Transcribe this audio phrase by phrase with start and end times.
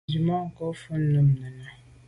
[0.07, 1.67] Tswemanko’ vù mum nenà.